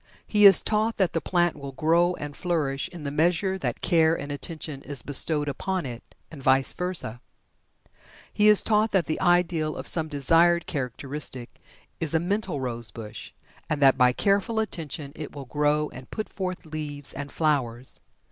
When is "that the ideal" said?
8.93-9.75